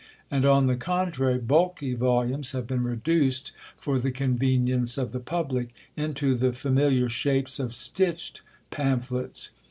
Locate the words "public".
5.19-5.75